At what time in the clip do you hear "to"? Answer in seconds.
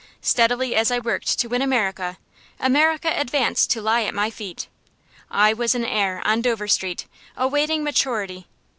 1.37-1.47, 3.69-3.83